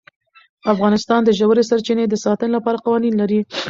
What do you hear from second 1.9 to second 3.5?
د ساتنې لپاره قوانین لري.